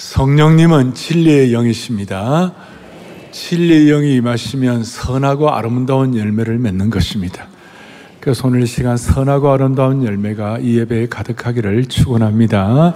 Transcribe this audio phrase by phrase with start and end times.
[0.00, 2.54] 성령님은 진리의 영이십니다.
[3.32, 7.48] 진리의 영이 임하시면 선하고 아름다운 열매를 맺는 것입니다.
[8.18, 12.94] 그래서 오늘 시간 선하고 아름다운 열매가 이 예배에 가득하기를 축원합니다.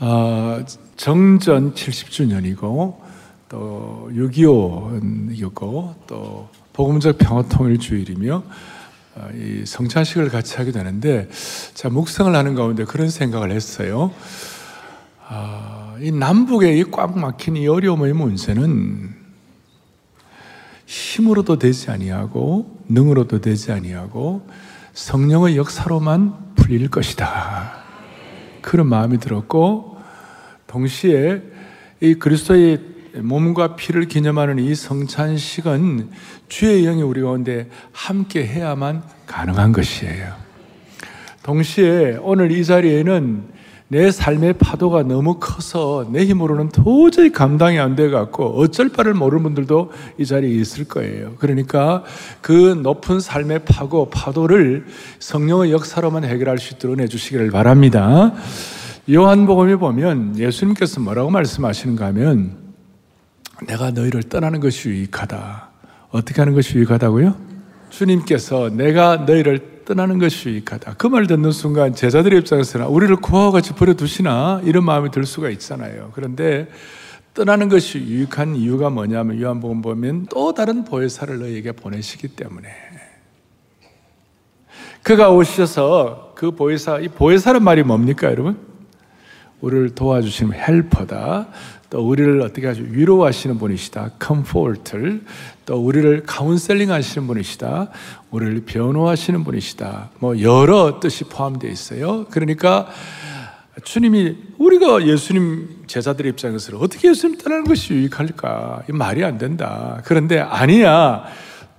[0.00, 0.64] 어,
[0.96, 2.96] 정전 70주년이고
[3.50, 8.42] 또 6.25이고 또 복음적 평화통일주일이며
[9.16, 11.28] 어, 이 성찬식을 같이 하게 되는데
[11.74, 14.12] 자 묵상을 하는 가운데 그런 생각을 했어요.
[15.26, 19.14] 아, 이 남북의 이 꽉 막힌 이 어려움의 문제는
[20.86, 24.46] 힘으로도 되지 아니하고 능으로도 되지 아니하고
[24.92, 27.72] 성령의 역사로만 풀릴 것이다.
[28.60, 29.98] 그런 마음이 들었고
[30.66, 31.42] 동시에
[32.00, 32.80] 이 그리스도의
[33.16, 36.10] 몸과 피를 기념하는 이 성찬식은
[36.48, 40.34] 주의 영이 우리 가운데 함께 해야만 가능한 것이에요.
[41.42, 43.53] 동시에 오늘 이 자리에는
[43.88, 49.42] 내 삶의 파도가 너무 커서 내 힘으로는 도저히 감당이 안 돼 갖고 어쩔 바를 모르는
[49.44, 51.34] 분들도 이 자리에 있을 거예요.
[51.38, 52.02] 그러니까
[52.40, 54.86] 그 높은 삶의 파고 파도를
[55.20, 58.32] 성령의 역사로만 해결할 수 있도록 내주시기를 바랍니다.
[59.10, 62.56] 요한복음에 보면 예수님께서 뭐라고 말씀하시는가 하면
[63.66, 65.68] 내가 너희를 떠나는 것이 유익하다.
[66.10, 67.34] 어떻게 하는 것이 유익하다고요?
[67.90, 70.94] 주님께서 내가 너희를 떠나는 것이 유익하다.
[70.94, 76.10] 그 말 듣는 순간 제자들의 입장에서는 우리를 고아와 같이 버려두시나 이런 마음이 들 수가 있잖아요.
[76.14, 76.68] 그런데
[77.34, 82.68] 떠나는 것이 유익한 이유가 뭐냐면 요한복음 보면 또 다른 보혜사를 너희에게 보내시기 때문에
[85.02, 88.58] 그가 오셔서 그 보혜사 이 보혜사란 말이 뭡니까 여러분?
[89.60, 91.48] 우리를 도와주시는 helper다.
[91.90, 92.82] 또 우리를 어떻게 하죠?
[92.82, 94.12] 위로하시는 분이시다.
[94.18, 95.22] comfort를
[95.66, 97.90] 또 우리를 카운셀링 하시는 분이시다.
[98.30, 100.10] 우리를 변호하시는 분이시다.
[100.18, 102.26] 뭐 여러 뜻이 포함되어 있어요.
[102.30, 102.88] 그러니까
[103.82, 108.84] 주님이 우리가 예수님 제자들 입장에서 어떻게 예수님 떠나는 것이 유익할까?
[108.88, 110.00] 이 말이 안 된다.
[110.04, 111.24] 그런데 아니야.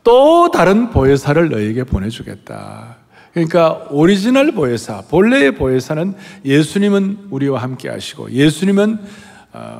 [0.04, 2.98] 또 다른 보혜사를 너에게 보내주겠다.
[3.34, 6.14] 그러니까 오리지널 보혜사, 본래의 보혜사는
[6.46, 9.35] 예수님은 우리와 함께 하시고 예수님은 아,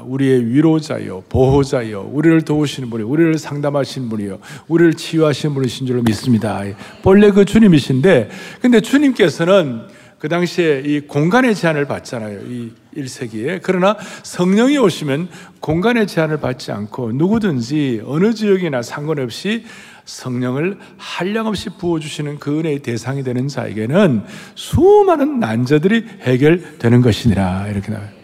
[0.06, 6.64] 우리의 위로자요, 보호자요, 우리를 도우시는 분이, 우리를 상담하시는 분이요, 우리를 치유하시는 분이신 줄로 믿습니다.
[7.02, 8.30] 본래 그 주님이신데,
[8.62, 9.84] 근데 주님께서는
[10.18, 12.40] 그 당시에 이 공간의 제한을 받잖아요.
[12.50, 13.60] 이 1세기에.
[13.62, 15.28] 그러나 성령이 오시면
[15.60, 19.66] 공간의 제한을 받지 않고 누구든지 어느 지역이나 상관없이
[20.06, 24.24] 성령을 한량없이 부어주시는 그 은혜의 대상이 되는 자에게는
[24.56, 27.68] 수많은 난제들이 해결되는 것이니라.
[27.68, 28.15] 이렇게 나와요.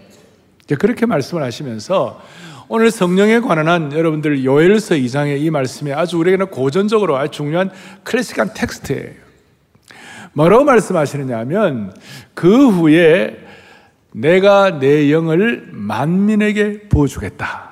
[0.75, 2.21] 그렇게 말씀을 하시면서
[2.67, 7.69] 오늘 성령에 관한 한 여러분들 요엘서 2장의 이 말씀이 아주 우리에게는 고전적으로 아주 중요한
[8.03, 9.11] 클래식한 텍스트예요.
[10.33, 11.93] 뭐라고 말씀하시느냐 하면
[12.33, 13.37] 그 후에
[14.13, 17.71] 내가 내 영을 만민에게 부어주겠다.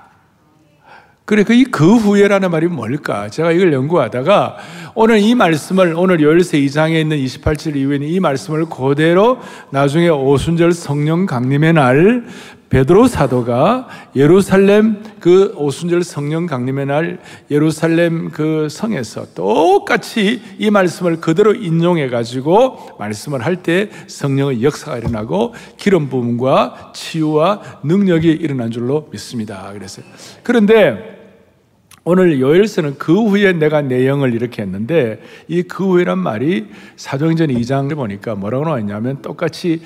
[1.26, 3.30] 그래, 그, 그 후에라는 말이 뭘까?
[3.30, 4.58] 제가 이걸 연구하다가
[5.02, 9.40] 오늘 이 말씀을, 오늘 열세 2장에 있는 28절 이후에는 이 말씀을 그대로
[9.70, 12.26] 나중에 오순절 성령 강림의 날
[12.68, 13.88] 베드로 사도가
[14.18, 22.90] 예루살렘 그 오순절 성령 강림의 날 예루살렘 그 성에서 똑같이 이 말씀을 그대로 인용해 가지고
[23.00, 29.72] 말씀을 할 때 성령의 역사가 일어나고 기름 부음과 치유와 능력이 일어난 줄로 믿습니다.
[29.74, 30.02] 그래서
[30.44, 31.19] 그런데
[32.12, 36.66] 오늘 요엘서는 그 후에 내가 내 영을 이렇게 했는데 이 그 후에란 말이
[36.96, 39.84] 사도행전 2장을 보니까 뭐라고 나왔냐면 똑같이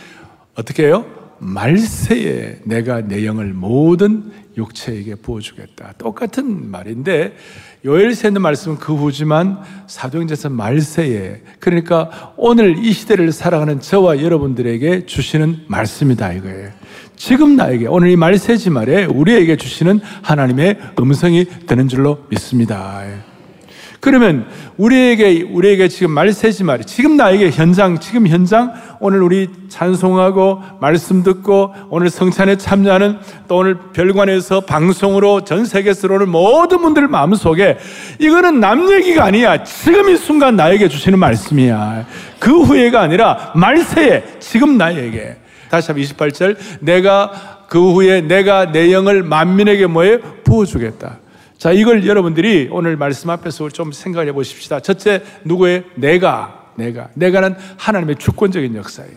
[0.56, 1.06] 어떻게 해요?
[1.40, 5.96] 말세에 내가 내 영을 모든 육체에게 부어주겠다.
[5.98, 7.36] 똑같은 말인데
[7.86, 15.66] 요엘서 있는 말씀은 그 후지만 사도행전에서 말세에 그러니까 오늘 이 시대를 살아가는 저와 여러분들에게 주시는
[15.68, 16.70] 말씀이다 이거예요.
[17.16, 23.04] 지금 나에게 오늘 이 말세지 말에 우리에게 주시는 하나님의 음성이 되는 줄로 믿습니다.
[24.04, 31.24] 그러면 우리에게 우리에게 지금 말세지 말이 지금 나에게 현장 지금 현장 오늘 우리 찬송하고 말씀
[31.24, 37.78] 듣고 오늘 성찬에 참여하는 또 오늘 별관에서 방송으로 전 세계에서 오는 모든 분들 마음속에
[38.20, 39.64] 이거는 남 얘기가 아니야.
[39.64, 42.06] 지금 이 순간 나에게 주시는 말씀이야.
[42.40, 45.38] 그 후회가 아니라 말세에 지금 나에게.
[45.70, 47.32] 다시 한번 28절 내가
[47.70, 51.23] 그 후에 내가 내 영을 만민에게 뭐에 부어주겠다
[51.64, 54.82] 자, 이걸 여러분들이 오늘 말씀 앞에서 좀 생각해 보십시다.
[54.82, 55.86] 첫째, 누구의?
[55.96, 57.08] 내가, 내가.
[57.14, 59.16] 내가는 하나님의 주권적인 역사예요.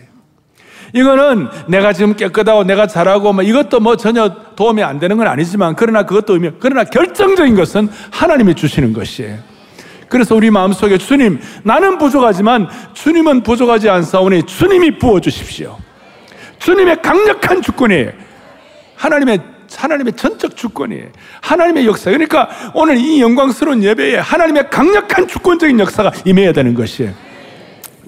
[0.93, 5.75] 이거는 내가 지금 깨끗하고 내가 잘하고 뭐 이것도 뭐 전혀 도움이 안 되는 건 아니지만
[5.75, 9.39] 그러나 그것도 의미, 그러나 결정적인 것은 하나님이 주시는 것이에요.
[10.07, 15.77] 그래서 우리 마음속에 주님, 나는 부족하지만 주님은 부족하지 않사오니 주님이 부어 주십시오.
[16.59, 18.13] 주님의 강력한 주권이에요.
[18.95, 21.07] 하나님의 하나님의 전적 주권이에요.
[21.41, 22.09] 하나님의 역사.
[22.11, 27.13] 그러니까 오늘 이 영광스러운 예배에 하나님의 강력한 주권적인 역사가 임해야 되는 것이에요.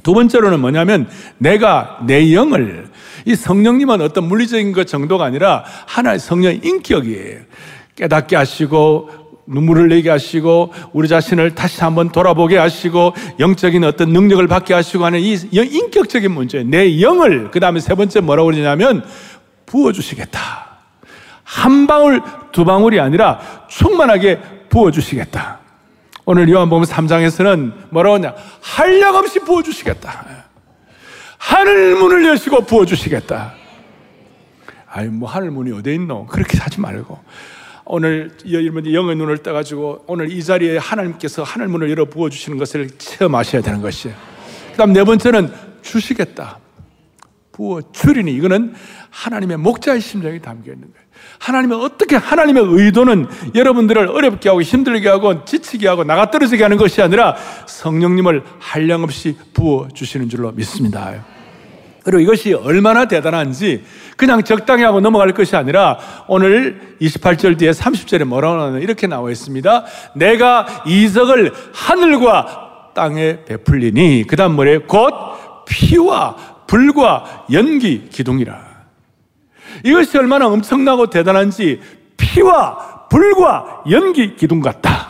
[0.04, 2.88] 두 번째로는 뭐냐면 내가 내 영을
[3.26, 7.42] 이 성령님은 어떤 물리적인 것 정도가 아니라 하나의 성령의 인격이에요.
[7.96, 9.10] 깨닫게 하시고
[9.46, 15.20] 눈물을 내게 하시고 우리 자신을 다시 한번 돌아보게 하시고 영적인 어떤 능력을 받게 하시고 하는
[15.20, 19.04] 이 인격적인 문제, 내 영을 그 다음에 세 번째 뭐라고 그러냐면
[19.66, 20.69] 부어주시겠다.
[21.50, 25.60] 한 방울 두 방울이 아니라 충만하게 부어 주시겠다.
[26.26, 28.36] 오늘 요한복음 3장에서는 뭐라고 하냐?
[28.62, 30.46] 한량 없이 부어 주시겠다.
[31.40, 33.54] 하늘 문을 여시고 부어 주시겠다.
[34.92, 36.28] 아이, 뭐 하늘 문이 어디 있노?
[36.28, 37.20] 그렇게 하지 말고.
[37.86, 42.92] 오늘 여러분이 영의 눈을 떠가지고 오늘 이 자리에 하나님께서 하늘 문을 열어 부어 주시는 것을
[43.00, 44.16] 체험하셔야 되는 것이에요.
[44.72, 45.52] 그 다음 네 번째는
[45.82, 46.60] 주시겠다.
[47.52, 48.76] 부어 주리니 이거는
[49.10, 50.99] 하나님의 목자의 심정이 담겨 있는 거예요.
[51.40, 57.02] 하나님은 어떻게 하나님의 의도는 여러분들을 어렵게 하고 힘들게 하고 지치게 하고 나가 떨어지게 하는 것이
[57.02, 57.36] 아니라
[57.66, 61.14] 성령님을 한량 없이 부어 주시는 줄로 믿습니다.
[62.04, 63.84] 그리고 이것이 얼마나 대단한지
[64.18, 69.86] 그냥 적당히 하고 넘어갈 것이 아니라 오늘 28절 뒤에 30절에 뭐라고 나오냐 이렇게 나와 있습니다.
[70.16, 74.80] 내가 이석을 하늘과 땅에 베풀리니 그 다음 뭐래?
[74.80, 75.14] 곧
[75.68, 76.36] 피와
[76.68, 78.69] 불과 연기 기둥이라.
[79.84, 81.82] 이것이 얼마나 엄청나고 대단한지
[82.18, 85.10] 피와 불과 연기 기둥 같다.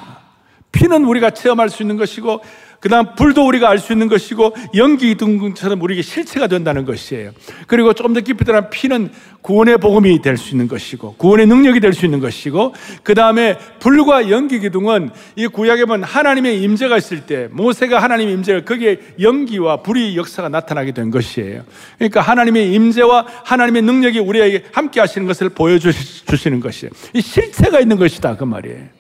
[0.72, 2.42] 피는 우리가 체험할 수 있는 것이고
[2.80, 7.32] 그 다음 불도 우리가 알 수 있는 것이고 연기 등처럼 우리에게 실체가 된다는 것이에요.
[7.68, 9.10] 그리고 조금 더 깊이 들어가면 피는
[9.42, 12.74] 구원의 복음이 될 수 있는 것이고 구원의 능력이 될 수 있는 것이고
[13.04, 18.66] 그 다음에 불과 연기 기둥은 이 구약에 보면 하나님의 임재가 있을 때 모세가 하나님의 임재를
[18.66, 21.64] 거기에 연기와 불의 역사가 나타나게 된 것이에요.
[21.98, 26.92] 그러니까 하나님의 임재와 하나님의 능력이 우리에게 함께 하시는 것을 보여주시는 것이에요.
[27.14, 28.99] 이 실체가 있는 것이다 그 말이에요.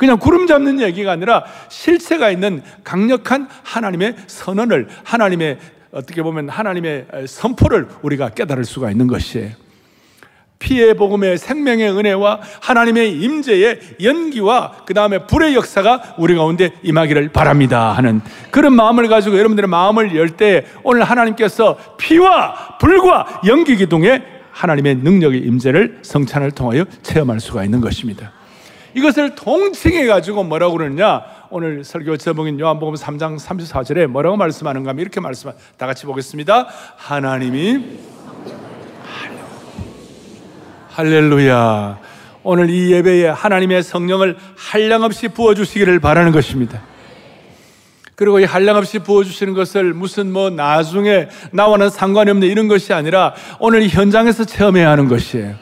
[0.00, 5.58] 그냥 구름 잡는 얘기가 아니라 실체가 있는 강력한 하나님의 선언을 하나님의
[5.92, 9.50] 어떻게 보면 하나님의 선포를 우리가 깨달을 수가 있는 것이에요.
[10.58, 17.92] 피의 복음의 생명의 은혜와 하나님의 임재의 연기와 그 다음에 불의 역사가 우리 가운데 임하기를 바랍니다
[17.92, 24.94] 하는 그런 마음을 가지고 여러분들의 마음을 열 때 오늘 하나님께서 피와 불과 연기 기둥에 하나님의
[24.96, 28.32] 능력의 임재를 성찬을 통하여 체험할 수가 있는 것입니다.
[28.94, 31.22] 이것을 통칭해 가지고 뭐라고 그러느냐?
[31.50, 36.68] 오늘 설교 제목인 요한복음 3장 34절에 뭐라고 말씀하는가 하면 이렇게 말씀 다 같이 보겠습니다.
[36.96, 37.98] 하나님이
[40.90, 41.98] 할렐루야.
[42.42, 46.82] 오늘 이 예배에 하나님의 성령을 한량없이 부어 주시기를 바라는 것입니다.
[48.20, 53.80] 그리고 이 한량없이 부어주시는 것을 무슨 뭐 나중에 나와는 상관이 없는 이런 것이 아니라 오늘
[53.82, 55.54] 이 현장에서 체험해야 하는 것이에요.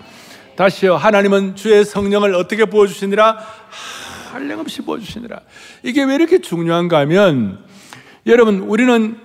[0.59, 0.97] 다시요.
[0.97, 3.39] 하나님은 주의 성령을 어떻게 부어주시니라?
[4.33, 5.39] 한량없이 부어주시니라.
[5.85, 7.65] 이게 왜 이렇게 중요한가 하면
[8.27, 9.21] 여러분, 우리는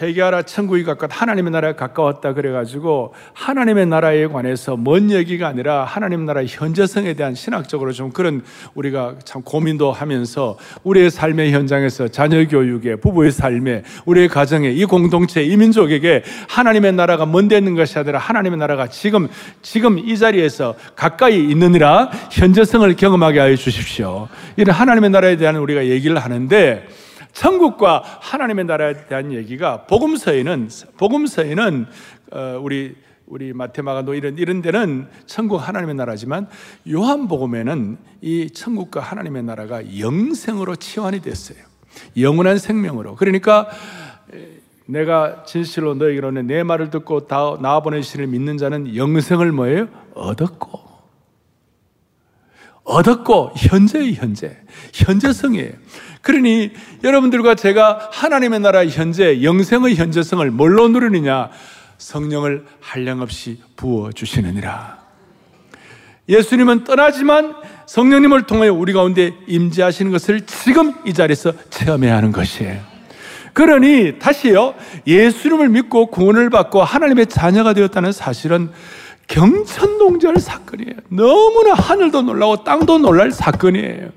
[0.00, 6.48] 회개하라 천국이 가까웠 하나님의 나라에 가까웠다 그래가지고 하나님의 나라에 관해서 먼 얘기가 아니라 하나님 나라의
[6.50, 8.42] 현재성에 대한 신학적으로 좀 그런
[8.74, 15.42] 우리가 참 고민도 하면서 우리의 삶의 현장에서 자녀 교육에 부부의 삶에 우리의 가정에 이 공동체
[15.42, 19.28] 이 민족에게 하나님의 나라가 먼데 있는 것이 아니라 하나님의 나라가 지금
[19.62, 24.28] 지금 이 자리에서 가까이 있느니라 현재성을 경험하게 하여 주십시오.
[24.56, 26.86] 이런 하나님의 나라에 대한 우리가 얘기를 하는데
[27.36, 31.86] 천국과 하나님의 나라에 대한 얘기가 복음서에는 복음서에는
[32.32, 36.48] 어, 우리 우리 마테마가노 이런 이런 데는 천국 하나님의 나라지만
[36.90, 41.58] 요한복음에는 이 천국과 하나님의 나라가 영생으로 치환이 됐어요.
[42.16, 43.16] 영원한 생명으로.
[43.16, 43.68] 그러니까
[44.86, 49.88] 내가 진실로 너에게로는 내 말을 듣고 다 나와 보내시를 믿는 자는 영생을 뭐예요?
[50.14, 50.86] 얻었고
[52.84, 54.56] 얻었고 현재의 현재
[54.94, 55.72] 현재성이에요.
[56.26, 56.72] 그러니
[57.04, 61.50] 여러분들과 제가 하나님의 나라 현재 영생의 현재성을 뭘로 누리느냐?
[61.98, 64.98] 성령을 한량없이 부어 주시느니라.
[66.28, 67.54] 예수님은 떠나지만
[67.86, 72.80] 성령님을 통하여 우리 가운데 임재하시는 것을 지금 이 자리에서 체험해야 하는 것이에요.
[73.52, 74.74] 그러니 다시요.
[75.06, 78.72] 예수님을 믿고 구원을 받고 하나님의 자녀가 되었다는 사실은
[79.28, 80.94] 경천동절 사건이에요.
[81.08, 84.10] 너무나 하늘도 놀라고 땅도 놀랄 사건이에요.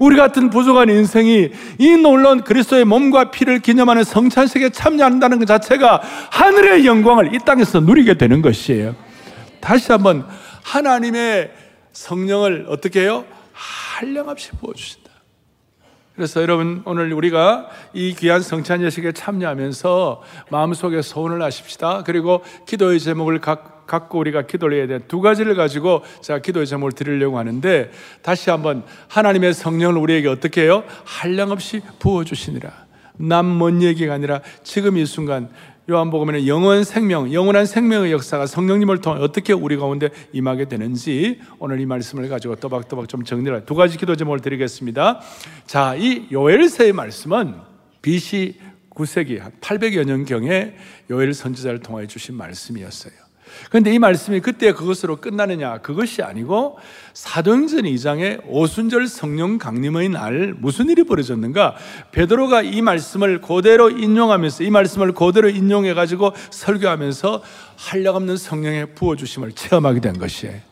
[0.00, 6.86] 우리 같은 부족한 인생이 이 놀라운 그리스도의 몸과 피를 기념하는 성찬식에 참여한다는 것 자체가 하늘의
[6.86, 8.96] 영광을 이 땅에서 누리게 되는 것이에요.
[9.60, 10.26] 다시 한번
[10.64, 11.52] 하나님의
[11.92, 13.24] 성령을 어떻게 해요?
[13.52, 15.08] 한량없이 부어주신다.
[16.14, 22.02] 그래서 여러분 오늘 우리가 이 귀한 성찬 예식에 참여하면서 마음속에 소원을 하십시다.
[22.04, 26.92] 그리고 기도의 제목을 각 갖고 우리가 기도를 해야 되는 두 가지를 가지고 제가 기도의 제목을
[26.92, 27.90] 드리려고 하는데
[28.22, 30.84] 다시 한번 하나님의 성령을 우리에게 어떻게 해요?
[31.04, 32.86] 한량없이 부어주시니라.
[33.18, 35.48] 남 먼 얘기가 아니라 지금 이 순간
[35.90, 41.86] 요한복음에는 영원 생명, 영원한 생명의 역사가 성령님을 통해 어떻게 우리 가운데 임하게 되는지 오늘 이
[41.86, 45.20] 말씀을 가지고 또박또박 좀 정리를 두 가지 기도 제목을 드리겠습니다.
[45.66, 47.54] 자, 이 요엘서의 말씀은
[48.02, 50.74] BC 9세기 800여 년경에
[51.10, 53.27] 요엘 선지자를 통해 주신 말씀이었어요.
[53.68, 55.78] 그런데 이 말씀이 그때 그것으로 끝나느냐?
[55.78, 56.78] 그것이 아니고
[57.14, 61.76] 사도행전 2장에 오순절 성령 강림의 날 무슨 일이 벌어졌는가?
[62.12, 67.42] 베드로가 이 말씀을 그대로 인용하면서 이 말씀을 그대로 인용해 가지고 설교하면서
[67.76, 70.67] 한량없는 성령의 부어 주심을 체험하게 된 것이에요.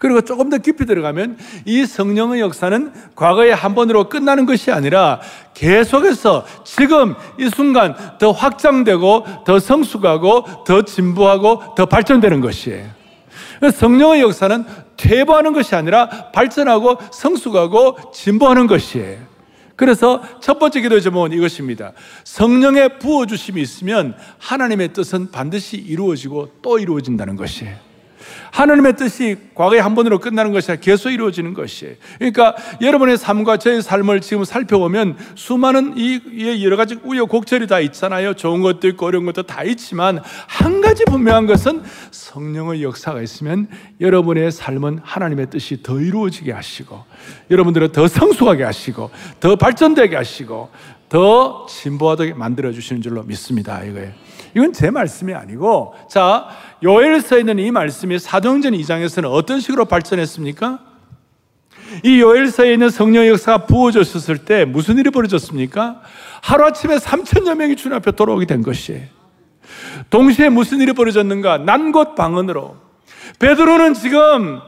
[0.00, 5.20] 그리고 조금 더 깊이 들어가면 이 성령의 역사는 과거에 한 번으로 끝나는 것이 아니라
[5.52, 12.88] 계속해서 지금 이 순간 더 확장되고 더 성숙하고 더 진부하고 더 발전되는 것이에요.
[13.74, 14.64] 성령의 역사는
[14.96, 19.18] 퇴보하는 것이 아니라 발전하고 성숙하고 진보하는 것이에요.
[19.76, 21.92] 그래서 첫 번째 기도의 제목은 이것입니다.
[22.24, 27.89] 성령의 부어주심이 있으면 하나님의 뜻은 반드시 이루어지고 또 이루어진다는 것이에요.
[28.52, 31.94] 하나님의 뜻이 과거에 한 번으로 끝나는 것이 아니라 계속 이루어지는 것이에요.
[32.18, 38.34] 그러니까 여러분의 삶과 저의 삶을 지금 살펴보면 수많은 이 여러 가지 우여곡절이 다 있잖아요.
[38.34, 43.68] 좋은 것도 있고 어려운 것도 다 있지만 한 가지 분명한 것은 성령의 역사가 있으면
[44.00, 47.04] 여러분의 삶은 하나님의 뜻이 더 이루어지게 하시고
[47.50, 49.10] 여러분들을 더 성숙하게 하시고
[49.40, 50.70] 더 발전되게 하시고
[51.08, 53.82] 더 진보하게 만들어 주시는 줄로 믿습니다.
[53.82, 54.12] 이거예요.
[54.54, 56.48] 이건 제 말씀이 아니고 자
[56.82, 60.78] 요엘서에 있는 이 말씀이 사도행전 2장에서는 어떤 식으로 발전했습니까?
[62.04, 66.00] 이 요엘서에 있는 성령의 역사가 부어졌을 때 무슨 일이 벌어졌습니까?
[66.42, 69.02] 하루아침에 3천여 명이 주님 앞에 돌아오게 된 것이에요.
[70.08, 71.58] 동시에 무슨 일이 벌어졌는가?
[71.58, 72.76] 난곳 방언으로.
[73.38, 74.60] 베드로는 지금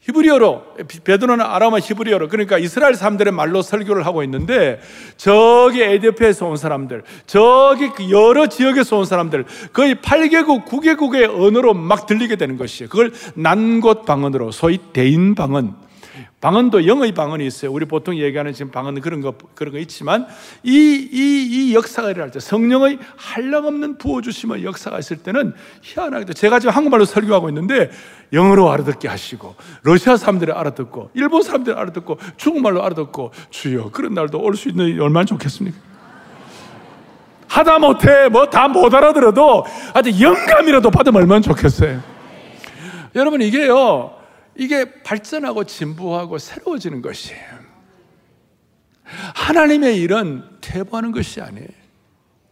[0.00, 0.62] 히브리어로
[1.04, 4.80] 베드로는 아람어 히브리어로 그러니까 이스라엘 사람들의 말로 설교를 하고 있는데
[5.16, 12.06] 저기 에디오피아에서 온 사람들 저기 그 여러 지역에서 온 사람들 거의 8개국 9개국의 언어로 막
[12.06, 12.88] 들리게 되는 것이에요.
[12.88, 15.74] 그걸 난곳 방언으로 소위 대인 방언
[16.40, 17.70] 방언도 영의 방언이 있어요.
[17.70, 20.26] 우리 보통 얘기하는 지금 방언 그런 거 그런 거 있지만
[20.62, 20.70] 이
[21.12, 27.04] 이 이 역사가 일어날 때 성령의 한량없는 부어주심의 역사가 있을 때는 희한하게도 제가 지금 한국말로
[27.04, 27.90] 설교하고 있는데
[28.32, 34.54] 영어로 알아듣게 하시고 러시아 사람들이 알아듣고 일본 사람들이 알아듣고 중국말로 알아듣고 주여 그런 날도 올
[34.56, 35.76] 수 있는 얼마나 좋겠습니까?
[37.48, 42.00] 하다 못해 뭐 다 못 알아들어도 아주 영감이라도 받으면 얼마나 좋겠어요.
[43.16, 44.12] 여러분 이게요
[44.60, 47.40] 이게 발전하고 진보하고 새로워지는 것이에요.
[49.34, 51.66] 하나님의 일은 퇴보하는 것이 아니에요.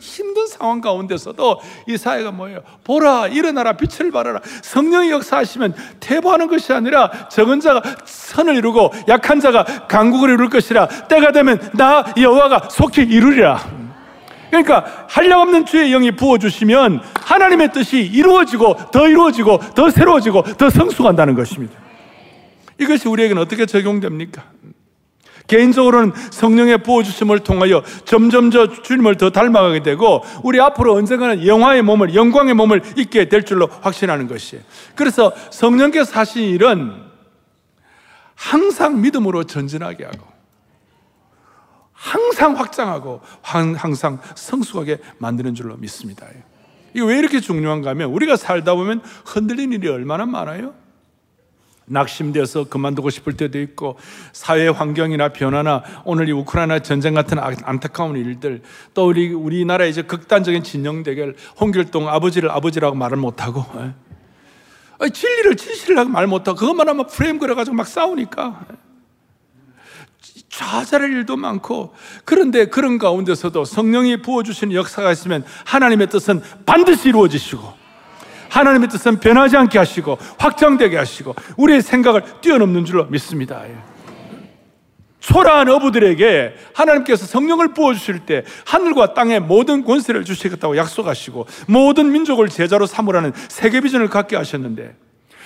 [0.01, 2.63] 힘든 상황 가운데서도 이 사회가 뭐예요?
[2.85, 4.41] 보라, 일어나라, 빛을 발하라.
[4.63, 10.89] 성령의 역사하시면 퇴보하는 것이 아니라 적은 자가 선을 이루고 약한 자가 강국을 이룰 것이라.
[11.09, 13.61] 때가 되면 나 여호와가 속히 이루리라.
[14.49, 21.35] 그러니까 한량 없는 주의 영이 부어주시면 하나님의 뜻이 이루어지고 더 이루어지고 더 새로워지고 더 성숙한다는
[21.35, 21.88] 것입니다.
[22.79, 24.45] 이것이 우리에게는 어떻게 적용됩니까?
[25.49, 32.15] 개인적으로는 성령의 부어주심을 통하여 점점 저 주님을 더 닮아가게 되고 우리 앞으로 언젠가는 영화의 몸을
[32.15, 34.63] 영광의 몸을 입게 될 줄로 확신하는 것이에요.
[34.95, 36.93] 그래서 성령께서 하신 일은
[38.35, 40.27] 항상 믿음으로 전진하게 하고
[41.93, 46.27] 항상 확장하고 항상 성숙하게 만드는 줄로 믿습니다.
[46.95, 50.75] 이게 왜 이렇게 중요한가 하면 우리가 살다 보면 흔들리는 일이 얼마나 많아요?
[51.89, 53.97] 낙심되어서 그만두고 싶을 때도 있고
[54.33, 58.63] 사회 환경이나 변화나 오늘 이 우크라이나 전쟁 같은 안타까운 일들
[58.95, 65.09] 또 우리 우리나라 이제 극단적인 진영 대결 홍길동 아버지를 아버지라고 말을 못하고 예?
[65.09, 68.67] 진리를 진실이라고 말 못하고 그것만 하면 프레임 그려가지고 막 싸우니까
[70.49, 77.78] 좌절할 일도 많고 그런데 그런 가운데서도 성령이 부어주시는 역사가 있으면 하나님의 뜻은 반드시 이루어지시고
[78.49, 83.63] 하나님의 뜻은 변하지 않게 하시고 확장되게 하시고 우리의 생각을 뛰어넘는 줄로 믿습니다.
[83.69, 83.75] 예.
[85.21, 92.87] 초라한 어부들에게 하나님께서 성령을 부어주실 때 하늘과 땅의 모든 권세를 주시겠다고 약속하시고 모든 민족을 제자로
[92.87, 94.97] 삼으라는 세계 비전을 갖게 하셨는데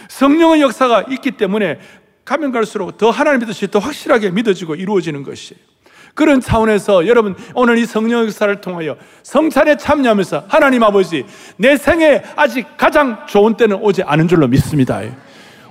[0.08, 1.80] 성령의 역사가 있기 때문에
[2.24, 5.71] 가면 갈수록 더 하나님의 뜻이 더 확실하게 믿어지고 이루어지는 것이에요.
[6.14, 11.24] 그런 차원에서 여러분 오늘 이 성령 역사를 통하여 성찬에 참여하면서 하나님 아버지
[11.56, 15.00] 내 생에 아직 가장 좋은 때는 오지 않은 줄로 믿습니다.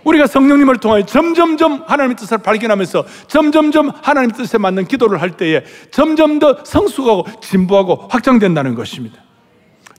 [0.03, 6.39] 우리가 성령님을 통하여 점점점 하나님의 뜻을 발견하면서 점점점 하나님의 뜻에 맞는 기도를 할 때에 점점
[6.39, 9.17] 더 성숙하고 진보하고 확장된다는 것입니다.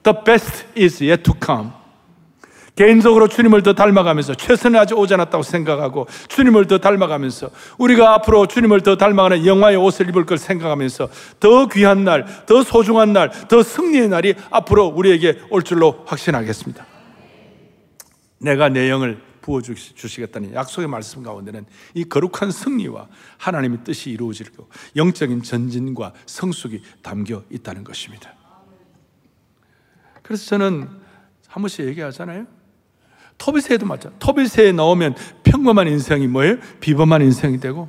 [0.03, 1.71] The best is yet to come.
[2.75, 8.81] 개인적으로 주님을 더 닮아가면서 최선을 아직 오지 않았다고 생각하고 주님을 더 닮아가면서 우리가 앞으로 주님을
[8.81, 14.09] 더 닮아가는 영화의 옷을 입을 걸 생각하면서 더 귀한 날, 더 소중한 날, 더 승리의
[14.09, 16.87] 날이 앞으로 우리에게 올 줄로 확신하겠습니다.
[18.39, 26.13] 내가 내 영을 부어주시겠다는 약속의 말씀 가운데는 이 거룩한 승리와 하나님의 뜻이 이루어지고 영적인 전진과
[26.27, 28.35] 성숙이 담겨 있다는 것입니다.
[30.23, 30.89] 그래서 저는
[31.49, 32.47] 한 번씩 얘기하잖아요.
[33.43, 34.13] 토비새도 맞죠.
[34.21, 36.59] 토비새에 넣으면 평범한 인생이 뭐예요?
[36.79, 37.89] 비범한 인생이 되고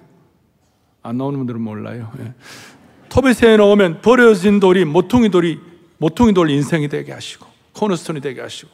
[1.03, 2.11] 안 나오는 분들은 몰라요.
[2.19, 2.33] 예.
[3.09, 5.59] 토비새에 넣으면 버려진 돌이 모퉁이 돌이
[5.99, 8.71] 모퉁이 돌 인생이 되게 하시고 코너스톤이 되게 하시고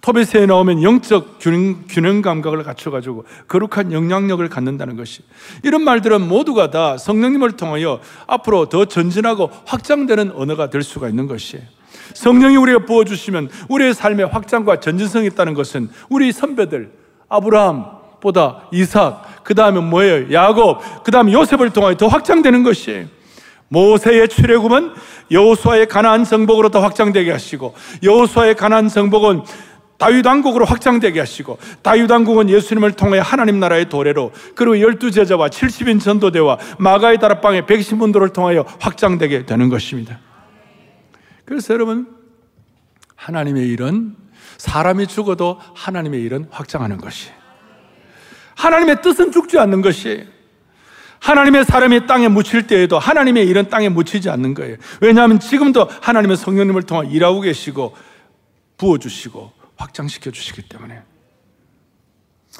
[0.00, 5.22] 토비새에 나오면 영적 균형, 균형 감각을 갖춰가지고 거룩한 영향력을 갖는다는 것이
[5.62, 11.64] 이런 말들은 모두가 다 성령님을 통하여 앞으로 더 전진하고 확장되는 언어가 될 수가 있는 것이에요.
[12.14, 16.90] 성령이 우리가 부어주시면 우리의 삶의 확장과 전진성이 있다는 것은 우리 선배들,
[17.28, 20.32] 아브라함보다 이삭, 그 다음에 뭐예요?
[20.32, 23.06] 야곱, 그 다음에 요셉을 통하여 더 확장되는 것이에요.
[23.68, 24.92] 모세의 출애굽은
[25.30, 29.42] 여호수아의 가나안 정복으로 더 확장되게 하시고 여호수아의 가나안 정복은
[29.98, 36.00] 다윗 왕국으로 확장되게 하시고 다윗 왕국은 예수님을 통해 하나님 나라의 도래로 그리고 열두 제자와 70인
[36.00, 40.18] 전도대와 마가의 다락방의 백신분들을 통하여 확장되게 되는 것입니다.
[41.46, 42.14] 그래서 여러분
[43.14, 44.16] 하나님의 일은
[44.58, 47.30] 사람이 죽어도 하나님의 일은 확장하는 것이
[48.56, 50.26] 하나님의 뜻은 죽지 않는 것이
[51.20, 54.76] 하나님의 사람이 땅에 묻힐 때에도 하나님의 일은 땅에 묻히지 않는 거예요.
[55.00, 57.96] 왜냐하면 지금도 하나님의 성령님을 통해 일하고 계시고
[58.76, 61.02] 부어주시고 확장시켜 주시기 때문에.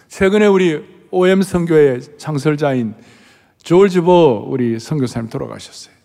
[0.09, 2.95] 최근에 우리 OM 선교의 창설자인
[3.63, 5.96] 조지 보 우리 선교사님 돌아가셨어요.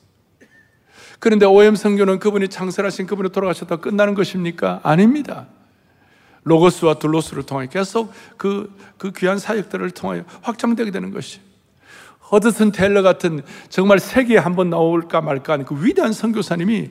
[1.21, 4.79] 그런데 OM 선교는 그분이 창설하신 그분이 돌아가셨다 끝나는 것입니까?
[4.81, 5.45] 아닙니다.
[6.43, 11.39] 로고스와 둘로스를 통해 계속 그, 그 귀한 사역들을 통하여 확장되게 되는 것이.
[12.31, 16.89] 허드슨 테일러 같은 정말 세계에 한번 나올까 말까 하는 그 위대한 선교사님이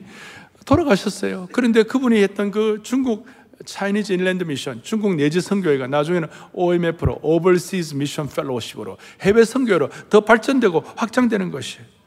[0.65, 1.49] 돌아가셨어요.
[1.51, 3.27] 그런데 그분이 했던 그 중국
[3.65, 10.85] 차이니즈 인랜드 미션, 중국 내지 선교회가 나중에는 OMF로 Overseas Mission Fellowship으로 해외 선교로 더 발전되고
[10.95, 12.00] 확장되는 것이에요.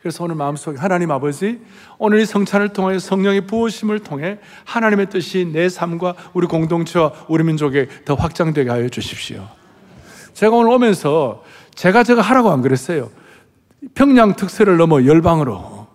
[0.00, 1.60] 그래서 오늘 마음속에 하나님 아버지,
[1.98, 7.88] 오늘 이 성찬을 통해 성령의 부으심을 통해 하나님의 뜻이 내 삶과 우리 공동체와 우리 민족에
[8.04, 9.48] 더 확장되게 하여 주십시오.
[10.34, 11.42] 제가 오늘 오면서
[11.74, 13.10] 제가 제가 하라고 안 그랬어요.
[13.94, 15.88] 평양 특세를 넘어 열방으로.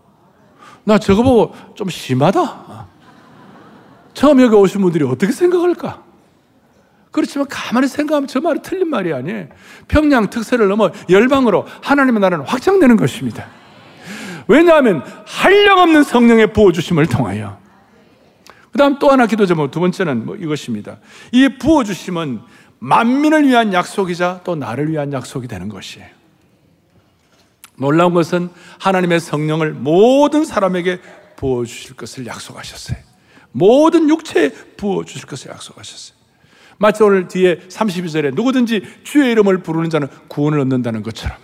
[0.84, 2.88] 나 저거 보고 좀 심하다.
[4.14, 6.04] 처음 여기 오신 분들이 어떻게 생각할까?
[7.12, 9.48] 그렇지만 가만히 생각하면 저 말이 틀린 말이 아니에요.
[9.88, 13.63] 평양 특세를 넘어 열방으로 하나님의 나라는 확장되는 것입니다.
[14.48, 17.58] 왜냐하면 한량없는 성령의 부어주심을 통하여.
[18.72, 20.98] 그 다음 또 하나 기도 제목 두 번째는 뭐 이것입니다.
[21.32, 22.42] 이 부어주심은
[22.80, 26.08] 만민을 위한 약속이자 또 나를 위한 약속이 되는 것이에요.
[27.78, 31.00] 놀라운 것은 하나님의 성령을 모든 사람에게
[31.36, 32.98] 부어주실 것을 약속하셨어요.
[33.52, 36.18] 모든 육체에 부어주실 것을 약속하셨어요.
[36.78, 41.38] 마치 오늘 뒤에 32절에 누구든지 주의 이름을 부르는 자는 구원을 얻는다는 것처럼.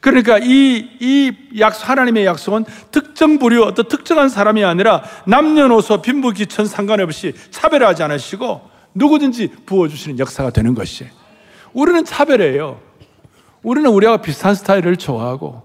[0.00, 6.66] 그러니까 이, 이 약속, 하나님의 약속은 특정 부류, 어떤 특정한 사람이 아니라 남녀노소, 빈부, 기천
[6.66, 8.60] 상관없이 차별하지 않으시고
[8.94, 11.08] 누구든지 부어주시는 역사가 되는 것이.
[11.72, 12.80] 우리는 차별해요.
[13.62, 15.62] 우리는 우리하고 비슷한 스타일을 좋아하고,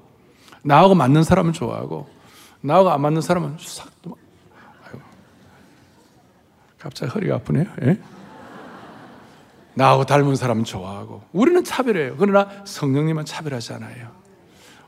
[0.64, 2.08] 나하고 맞는 사람은 좋아하고,
[2.62, 5.00] 나하고 안 맞는 사람은 싹, 아유,
[6.80, 7.66] 갑자기 허리가 아프네요.
[7.84, 8.00] 예?
[9.76, 12.16] 나하고 닮은 사람은 좋아하고, 우리는 차별해요.
[12.18, 14.23] 그러나 성령님은 차별하지 않아요.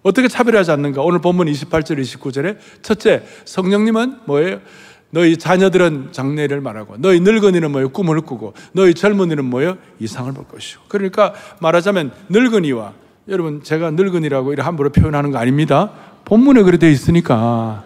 [0.06, 1.02] 어떻게 차별하지 않는가?
[1.02, 4.62] 오늘 본문 28절, 29절에 첫째, 성령님은 뭐예요?
[5.10, 7.90] 너희 자녀들은 장래를 말하고, 너희 늙은이는 뭐예요?
[7.90, 9.80] 꿈을 꾸고, 너희 젊은이는 뭐예요?
[10.00, 10.84] 이상을 볼 것이고.
[10.90, 12.94] 그러니까 말하자면 늙은이와,
[13.30, 15.90] 여러분, 제가 늙은이라고 이렇게 함부로 표현하는 거 아닙니다.
[16.26, 17.84] 본문에 그래 되어 있으니까.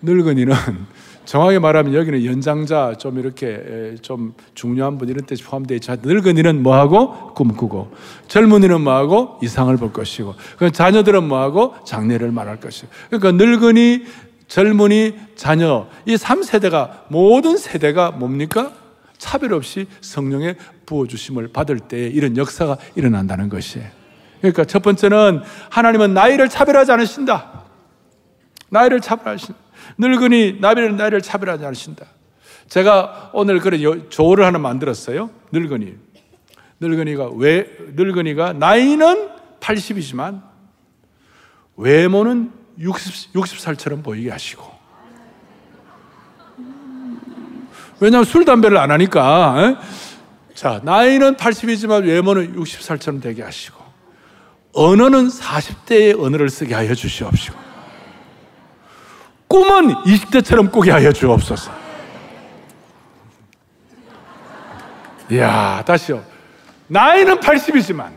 [0.00, 0.54] 늙은이는
[1.24, 5.96] 정확히 말하면 여기는 연장자 좀 이렇게 좀 중요한 분 이런 뜻이 포함되어 있죠.
[6.02, 7.92] 늙은이는 뭐하고 꿈꾸고
[8.28, 14.04] 젊은이는 뭐하고 이상을 볼 것이고 그 자녀들은 뭐하고 장래를 말할 것이고 그러니까 늙은이
[14.48, 18.72] 젊은이 자녀 이 3세대가 모든 세대가 뭡니까?
[19.16, 20.56] 차별 없이 성령의
[20.86, 23.86] 부어 주심을 받을 때 이런 역사가 일어난다는 것이에요.
[24.40, 27.64] 그러니까 첫 번째는 하나님은 나이를 차별하지 않으신다.
[28.70, 29.69] 나이를 차별하신다.
[29.98, 32.06] 늙은이 나비를 나이를 차별하지 않으신다.
[32.68, 35.30] 제가 오늘 그런 조를 하나 만들었어요.
[35.52, 35.94] 늙은이.
[36.80, 39.28] 늙은이가 왜 늙은이가 나이는
[39.60, 40.42] 80이지만
[41.76, 44.80] 외모는 60, 60살처럼 보이게 하시고
[48.00, 49.54] 왜냐하면 술, 담배를 안 하니까.
[49.58, 49.76] 에?
[50.54, 53.78] 자, 나이는 80이지만 외모는 60살처럼 되게 하시고,
[54.72, 57.69] 언어는 40대의 언어를 쓰게 하여 주시옵시고,
[59.50, 61.72] 꿈은 20대처럼 꾸게 하여 주옵소서.
[65.32, 66.22] 이야, 다시요.
[66.86, 68.12] 나이는 80이지만,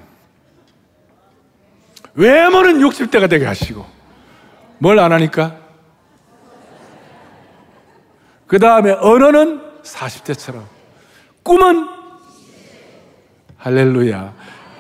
[2.13, 3.83] 외모는 60대가 되게 하시고,
[4.77, 5.57] 뭘 안 하니까?
[8.45, 10.63] 그 다음에 언어는 40대처럼,
[11.41, 11.87] 꿈은
[13.57, 14.33] 할렐루야.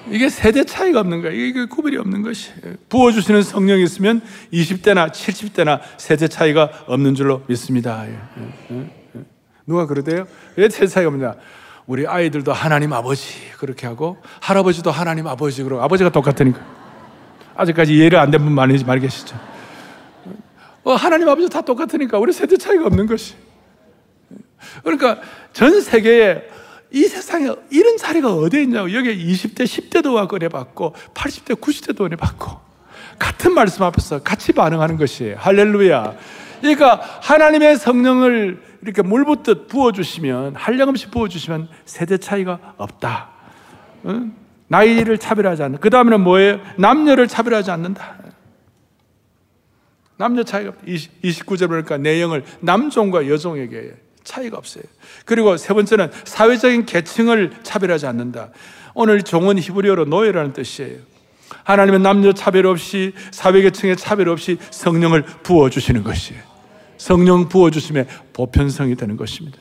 [0.09, 1.31] 이게 세대 차이가 없는 거야.
[1.31, 2.51] 이게 구별이 없는 것이.
[2.89, 8.05] 부어주시는 성령이 있으면 20대나 70대나 세대 차이가 없는 줄로 믿습니다.
[8.07, 8.17] 예,
[8.71, 8.75] 예,
[9.15, 9.21] 예.
[9.65, 10.27] 누가 그러대요?
[10.57, 11.35] 왜 세대 차이가 없냐?
[11.87, 16.59] 우리 아이들도 하나님 아버지 그렇게 하고 할아버지도 하나님 아버지 그러고 아버지가 똑같으니까.
[17.55, 19.37] 아직까지 이해를 안 된 분 많이 많이 계시죠.
[20.83, 23.35] 어, 하나님 아버지 다 똑같으니까 우리 세대 차이가 없는 것이.
[24.83, 25.21] 그러니까
[25.53, 26.41] 전 세계에
[26.93, 28.93] 이 세상에 이런 자리가 어디에 있냐고.
[28.93, 32.55] 여기 20대, 10대도 와고 은혜 받고, 80대, 90대도 은혜 받고.
[33.17, 35.35] 같은 말씀 앞에서 같이 반응하는 것이에요.
[35.39, 36.15] 할렐루야.
[36.61, 43.29] 그러니까 하나님의 성령을 이렇게 물붓듯 부어주시면, 한량없이 부어주시면 세대 차이가 없다.
[44.05, 44.33] 응?
[44.67, 45.81] 나이를 차별하지 않는다.
[45.81, 46.59] 그 다음에는 뭐예요?
[46.77, 48.17] 남녀를 차별하지 않는다.
[50.17, 50.85] 남녀 차이가 없다.
[50.85, 54.83] 29절 보니까 내용을 남종과 여종에게 차이가 없어요.
[55.25, 58.49] 그리고 세 번째는 사회적인 계층을 차별하지 않는다.
[58.93, 60.99] 오늘 종은 히브리어로 노예라는 뜻이에요.
[61.63, 66.41] 하나님은 남녀 차별 없이 사회 계층의 차별 없이 성령을 부어 주시는 것이에요.
[66.97, 69.57] 성령 부어 주심에 보편성이 되는 것입니다.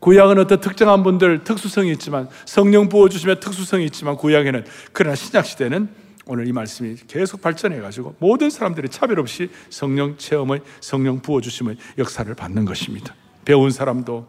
[0.00, 5.88] 구약은 어떤 특정한 분들 특수성이 있지만 성령 부어 주심에 특수성이 있지만 구약에는 그러나 신약 시대는
[6.26, 11.76] 오늘 이 말씀이 계속 발전해 가지고 모든 사람들이 차별 없이 성령 체험의 성령 부어 주심의
[11.98, 13.14] 역사를 받는 것입니다.
[13.44, 14.26] 배운 사람도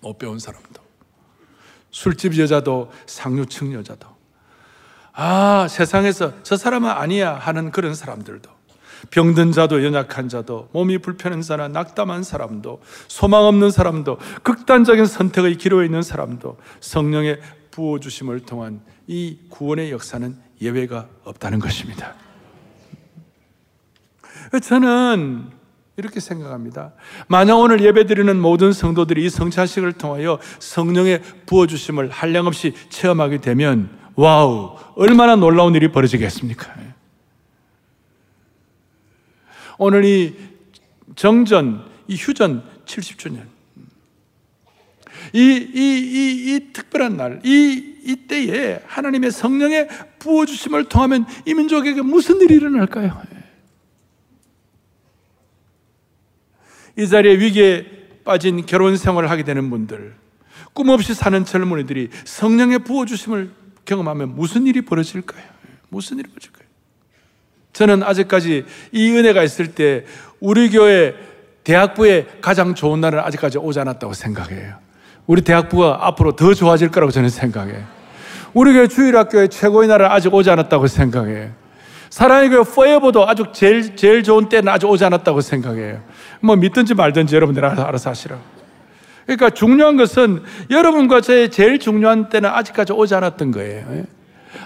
[0.00, 0.82] 못 배운 사람도.
[1.90, 4.08] 술집 여자도 상류층 여자도.
[5.12, 8.56] 아 세상에서 저 사람은 아니야 하는 그런 사람들도.
[9.10, 15.84] 병든 자도 연약한 자도 몸이 불편한 자나 낙담한 사람도 소망 없는 사람도 극단적인 선택의 기로에
[15.84, 17.40] 있는 사람도 성령의
[17.70, 22.14] 부어 주심을 통한 이 구원의 역사는 예외가 없다는 것입니다.
[24.62, 25.55] 저는
[25.96, 26.92] 이렇게 생각합니다.
[27.26, 35.36] 만약 오늘 예배드리는 모든 성도들이 이 성찬식을 통하여 성령의 부어주심을 한량없이 체험하게 되면 와우 얼마나
[35.36, 36.74] 놀라운 일이 벌어지겠습니까?
[39.78, 40.36] 오늘 이
[41.14, 43.44] 정전, 이 휴전 70주년
[45.32, 52.02] 이, 이, 이, 이 특별한 날, 이, 이 때에 하나님의 성령의 부어주심을 통하면 이 민족에게
[52.02, 53.35] 무슨 일이 일어날까요?
[56.96, 57.86] 이 자리에 위기에
[58.24, 60.14] 빠진 결혼 생활을 하게 되는 분들,
[60.72, 63.50] 꿈 없이 사는 젊은이들이 성령의 부어주심을
[63.84, 65.42] 경험하면 무슨 일이 벌어질까요?
[65.88, 66.66] 무슨 일이 벌어질까요?
[67.72, 70.04] 저는 아직까지 이 은혜가 있을 때
[70.40, 71.14] 우리 교회
[71.64, 74.78] 대학부의 가장 좋은 날은 아직까지 오지 않았다고 생각해요.
[75.26, 77.84] 우리 대학부가 앞으로 더 좋아질 거라고 저는 생각해요.
[78.54, 81.50] 우리 교회 주일학교의 최고의 날은 아직 오지 않았다고 생각해요.
[82.16, 86.02] 사랑의 교회 포에버도 아주 제일, 제일 좋은 때는 아직 오지 않았다고 생각해요.
[86.40, 88.40] 뭐 믿든지 말든지 여러분들 알아서 하시라고.
[89.26, 93.86] 그러니까 중요한 것은 여러분과 저의 제일 중요한 때는 아직까지 오지 않았던 거예요.
[93.90, 94.04] 예?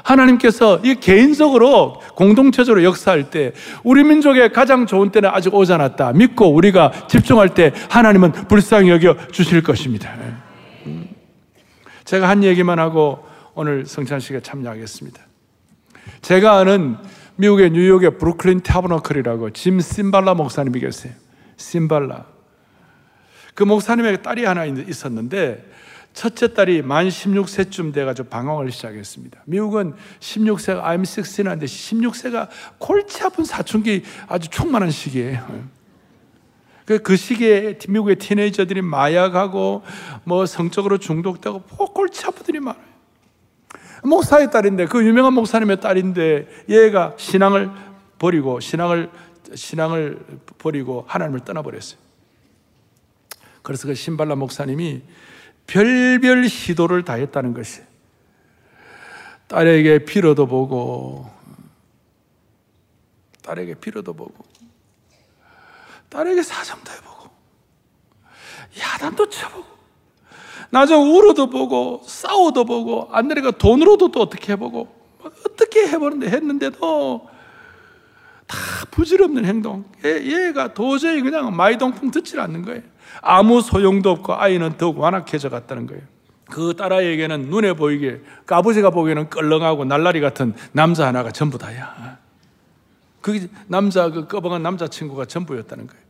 [0.05, 3.51] 하나님께서 이 개인적으로 공동체적으로 역사할 때
[3.83, 6.13] 우리 민족의 가장 좋은 때는 아직 오지 않았다.
[6.13, 10.09] 믿고 우리가 집중할 때 하나님은 불쌍히 여겨 주실 것입니다.
[10.23, 10.35] 예?
[10.87, 11.09] 음.
[12.05, 15.21] 제가 한 얘기만 하고 오늘 성찬식에 참여하겠습니다.
[16.23, 16.97] 제가 아는
[17.41, 21.15] 미국의 뉴욕의 브루클린 타버너클이라고 짐 심발라 목사님이 계세요.
[21.57, 22.27] 심발라.
[23.55, 25.67] 그 목사님의 딸이 하나 있었는데
[26.13, 29.43] 첫째 딸이 만 16세쯤 돼가지고 방황을 시작했습니다.
[29.47, 32.49] 미국은 16세가 I'm 16인데 16세가
[32.79, 35.69] 골치 아픈 사춘기 아주 충만한 시기예요.
[36.85, 39.83] 그, 그 시기에 미국의 티네이저들이 마약하고
[40.25, 41.63] 뭐 성적으로 중독되고
[41.95, 42.90] 골치 아프들이 많아요.
[44.03, 47.71] 목사의 딸인데 그 유명한 목사님의 딸인데 얘가 신앙을
[48.19, 49.11] 버리고 신앙을
[49.55, 50.19] 신앙을
[50.59, 51.99] 버리고 하나님을 떠나버렸어요.
[53.63, 55.03] 그래서 그 신발라 목사님이
[55.67, 57.83] 별별 시도를 다 했다는 것이
[59.49, 61.31] 딸에게 빌어도 보고
[63.43, 64.45] 딸에게 빌어도 보고
[66.09, 67.31] 딸에게 사정도 해보고
[68.79, 69.80] 야단도 쳐보고
[70.71, 74.89] 나중에 울어도 보고 싸워도 보고 안 되니까 돈으로도 또 어떻게 해보고
[75.23, 77.29] 어떻게 해보는데 했는데도
[78.47, 78.57] 다
[78.91, 79.85] 부질없는 행동.
[80.05, 82.83] 얘, 가 도저히 그냥 마이동풍 듣질 않는 거예요.
[83.23, 86.03] 아무 소용도 없고 아이는 더욱 완악해져 갔다는 거예요.
[86.51, 92.19] 그 딸아이에게는 눈에 보이게 그 아버지가 보기에는 껄렁하고 날라리 같은 남자 하나가 전부 다야.
[93.21, 96.10] 그 남자 그 꺼벙한 남자 친구가 전부였다는 거예요.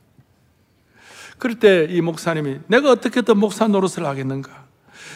[1.40, 4.68] 그럴 때 이 목사님이 내가 어떻게 더 목사 노릇을 하겠는가?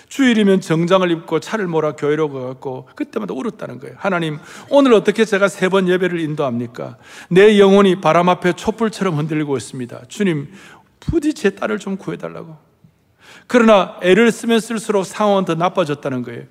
[0.08, 3.96] 주일이면 정장을 입고 차를 몰아 교회로 가갖고 그때마다 울었다는 거예요.
[3.98, 4.38] 하나님,
[4.70, 6.96] 오늘 어떻게 제가 세 번 예배를 인도합니까?
[7.30, 10.02] 내 영혼이 바람 앞에 촛불처럼 흔들리고 있습니다.
[10.08, 10.50] 주님,
[11.00, 12.56] 부디 제 딸을 좀 구해달라고.
[13.46, 16.44] 그러나 애를 쓰면 쓸수록 상황은 더 나빠졌다는 거예요.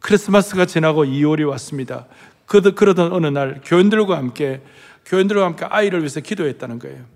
[0.00, 2.06] 크리스마스가 지나고 2월이 왔습니다.
[2.46, 4.60] 그러던 어느 날 교인들과 함께
[5.06, 7.15] 교인들과 함께 아이를 위해서 기도했다는 거예요.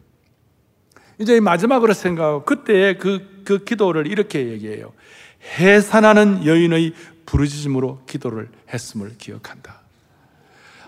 [1.20, 4.92] 이제 마지막으로 생각하고 그때의 그, 그 기도를 이렇게 얘기해요.
[5.58, 6.94] 해산하는 여인의
[7.26, 9.80] 부르짖음으로 기도를 했음을 기억한다.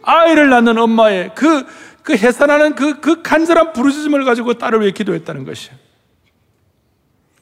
[0.02, 1.64] 아이를 낳는 엄마의 그,
[2.02, 5.76] 그 해산하는 그, 그 간절한 부르짖음을 가지고 딸을 위해 기도했다는 것이에요.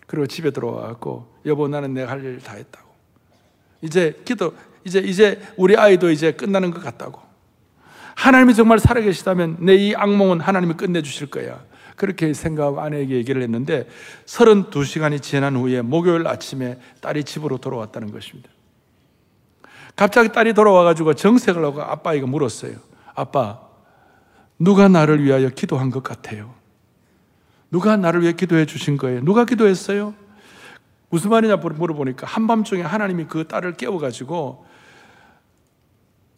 [0.07, 2.91] 그리고 집에 들어와갖고 여보 나는 내가 할 일 다 했다고.
[3.83, 4.53] 이제 기도
[4.85, 7.23] 이제 이제 우리 아이도 이제 끝나는 것 같다고.
[8.17, 11.63] 하나님이 정말 살아계시다면 내 이 악몽은 하나님이 끝내 주실 거야.
[12.01, 13.87] 그렇게 생각하고 아내에게 얘기를 했는데
[14.25, 18.49] 32시간이 지난 후에 목요일 아침에 딸이 집으로 돌아왔다는 것입니다.
[19.97, 22.73] 갑자기 딸이 돌아와가지고 정색을 하고 아빠에게 물었어요.
[23.15, 23.61] 아빠,
[24.59, 26.55] 누가 나를 위하여 기도한 것 같아요?
[27.71, 29.23] 누가 나를 위해 기도해 주신 거예요?
[29.23, 30.15] 누가 기도했어요?
[31.11, 34.65] 무슨 말이냐 물어보니까 한밤중에 하나님이 그 딸을 깨워가지고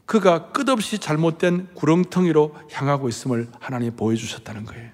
[0.07, 4.92] 그가 끝없이 잘못된 구렁텅이로 향하고 있음을 하나님이 보여주셨다는 거예요.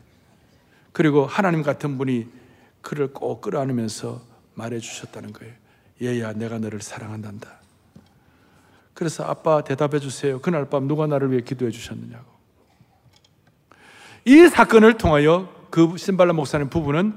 [0.92, 2.26] 그리고 하나님 같은 분이
[2.80, 4.20] 그를 꼭 끌어안으면서
[4.54, 5.52] 말해 주셨다는 거예요.
[6.02, 7.48] 얘야, 내가 너를 사랑한단다.
[8.94, 10.40] 그래서 아빠 대답해 주세요.
[10.40, 12.24] 그날 밤 누가 나를 위해 기도해 주셨느냐고.
[14.24, 17.14] 이 사건을 통하여 그 신발라 목사님 부부는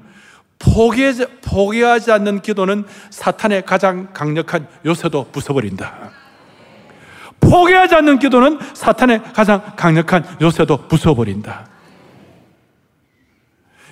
[0.60, 6.12] 포기하지, 포기하지 않는 기도는 사탄의 가장 강력한 요새도 부숴버린다.
[7.40, 11.71] 포기하지 않는 기도는 사탄의 가장 강력한 요새도 부숴버린다.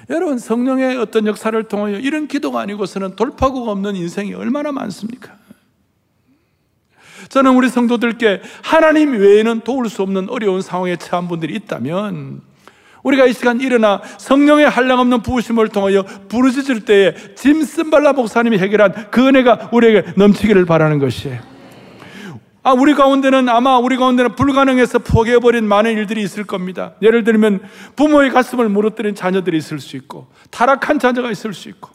[0.10, 5.34] 여러분 성령의 어떤 역사를 통하여 이런 기도가 아니고서는 돌파구가 없는 인생이 얼마나 많습니까?
[7.30, 12.42] 저는 우리 성도들께 하나님 외에는 도울 수 없는 어려운 상황에 처한 분들이 있다면
[13.04, 19.28] 우리가 이 시간 일어나 성령의 한량없는 부으심을 통하여 부르짖을 때에 짐 쓴발라 목사님이 해결한 그
[19.28, 21.59] 은혜가 우리에게 넘치기를 바라는 것이에요.
[22.62, 26.94] 아, 우리 가운데는 아마 우리 가운데는 불가능해서 포기해버린 많은 일들이 있을 겁니다.
[27.02, 27.62] 예를 들면
[27.96, 31.90] 부모의 가슴을 무너뜨린 자녀들이 있을 수 있고, 타락한 자녀가 있을 수 있고,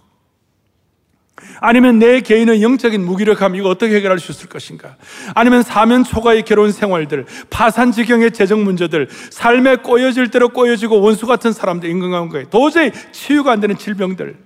[1.60, 4.96] 아니면 내 개인의 영적인 무기력함, 이거 어떻게 해결할 수 있을 것인가?
[5.34, 11.52] 아니면 사면 초과의 결혼 생활들, 파산 지경의 재정 문제들, 삶에 꼬여질 대로 꼬여지고 원수 같은
[11.52, 14.36] 사람들, 인간관계, 도저히 치유가 안 되는 질병들.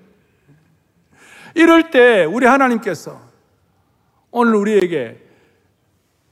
[1.54, 3.20] 이럴 때 우리 하나님께서
[4.30, 5.27] 오늘 우리에게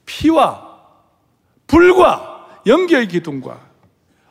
[0.06, 0.62] 피와
[1.66, 3.60] 불과 연결 기둥과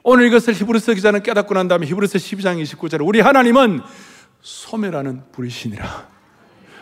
[0.04, 3.82] 오늘 이것을 히브리서 기자는 깨닫고 난 다음에 히브리서 12장 29절에 우리 하나님은
[4.42, 6.16] 소멸하는 불이시니라.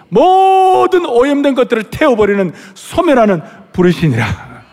[0.10, 4.64] 모든 오염된 것들을 태워버리는 소멸하는 불이시니라.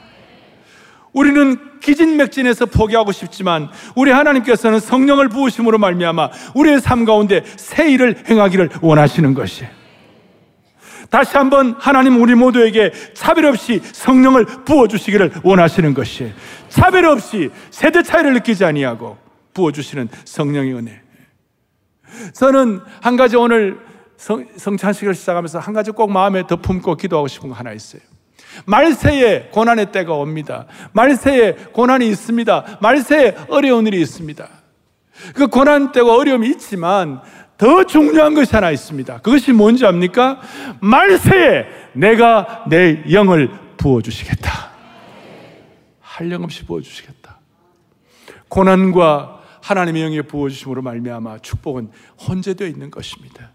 [1.13, 8.71] 우리는 기진맥진해서 포기하고 싶지만 우리 하나님께서는 성령을 부으심으로 말미암아 우리의 삶 가운데 새 일을 행하기를
[8.83, 9.80] 원하시는 것이에요.
[11.11, 16.33] 다시 한번 하나님 우리 모두에게 차별 없이 성령을 부어 주시기를 원하시는 것이
[16.69, 19.19] 차별 없이 세대 차이를 느끼지 아니하고
[19.53, 21.01] 부어 주시는 성령의 은혜.
[22.35, 23.81] 저는 한 가지 오늘
[24.17, 28.03] 성, 성찬식을 시작하면서 한 가지 꼭 마음에 더 품고 기도하고 싶은 거 하나 있어요.
[28.67, 30.67] 말세에 고난의 때가 옵니다.
[30.93, 32.79] 말세에 고난이 있습니다.
[32.81, 34.60] 말세에 어려운 일이 있습니다.
[35.35, 37.21] 그 고난 때고 어려움이 있지만
[37.57, 39.19] 더 중요한 것이 하나 있습니다.
[39.19, 40.41] 그것이 뭔지 압니까?
[40.81, 44.71] 말세에 내가 내 영을 부어주시겠다.
[46.01, 47.39] 한량 없이 부어주시겠다.
[48.49, 51.91] 고난과 하나님의 영의 부어주심으로 말미암아 축복은
[52.27, 53.51] 혼재되어 있는 것입니다.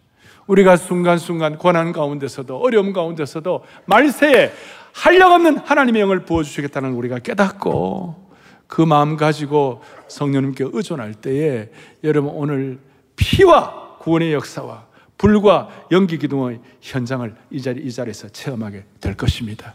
[0.47, 4.53] 우리가 순간순간 고난 가운데서도 어려움 가운데서도 말세에
[4.93, 8.24] 한량 없는 하나님의 영을 부어주시겠다는 우리가 깨닫고
[8.67, 11.69] 그 마음 가지고 성령님께 의존할 때에
[12.03, 12.79] 여러분 오늘
[13.15, 14.85] 피와 구원의 역사와
[15.17, 19.73] 불과 연기 기둥의 현장을 이 자리 이 자리에서 체험하게 될 것입니다.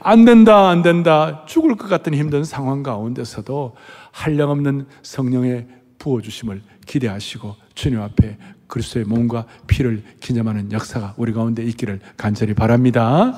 [0.00, 3.74] 안 된다 안 된다 죽을 것 같은 힘든 상황 가운데서도
[4.12, 5.66] 한량없는 성령의
[5.98, 13.36] 부어 주심을 기대하시고 주님 앞에 그리스도의 몸과 피를 기념하는 역사가 우리 가운데 있기를 간절히 바랍니다.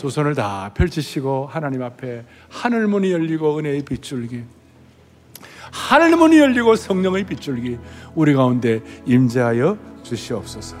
[0.00, 4.44] 두 손을 다 펼치시고 하나님 앞에 하늘 문이 열리고 은혜의 빗줄기
[5.70, 7.76] 하늘 문이 열리고 성령의 빗줄기
[8.14, 10.76] 우리 가운데 임재하여 주시옵소서.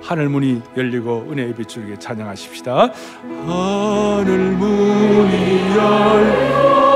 [0.00, 2.92] 하늘 문이 열리고 은혜의 빗줄기 찬양하십시다.
[3.44, 6.89] 하늘 문이 열리고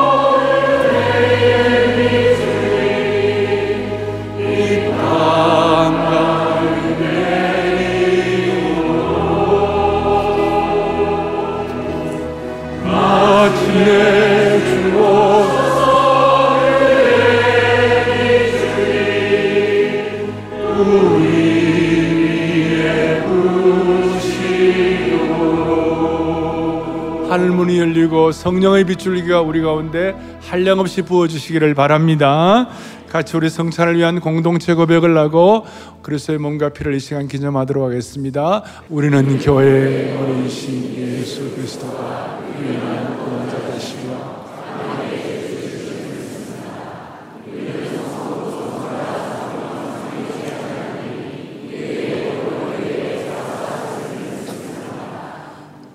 [28.44, 32.68] 성령의 빗줄기가 우리 가운데 한량없이 부어주시기를 바랍니다.
[33.08, 35.64] 같이 우리 성찬을 위한 공동체 고백을 하고
[36.02, 38.62] 그리스도의 몸과 피를 이 시간 기념하도록 하겠습니다.
[38.90, 42.38] 우리는 교회의 어른이신 예수 그리스도가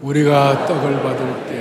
[0.02, 1.60] 우리가 떡을 받을 때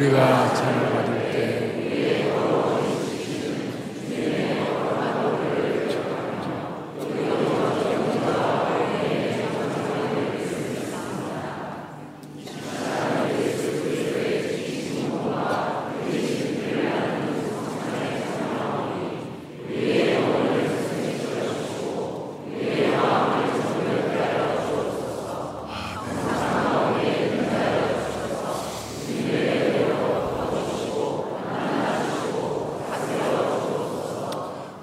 [0.00, 0.99] 우리가 잔을